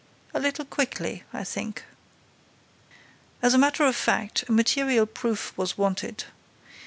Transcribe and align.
"A 0.33 0.39
little 0.39 0.65
quickly, 0.65 1.25
I 1.31 1.43
think." 1.43 1.83
"As 3.43 3.53
a 3.53 3.57
matter 3.59 3.85
of 3.85 3.95
fact, 3.95 4.43
a 4.47 4.51
material 4.51 5.05
proof 5.05 5.55
was 5.55 5.77
wanted. 5.77 6.23